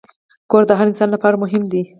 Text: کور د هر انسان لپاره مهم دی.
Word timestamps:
کور 0.49 0.63
د 0.67 0.71
هر 0.79 0.85
انسان 0.89 1.09
لپاره 1.15 1.35
مهم 1.43 1.63
دی. 1.71 1.81